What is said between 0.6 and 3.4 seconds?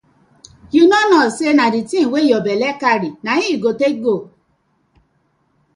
Yu no kno say na di tin wey yah belle na